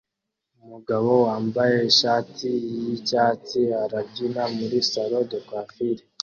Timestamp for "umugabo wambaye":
0.63-1.77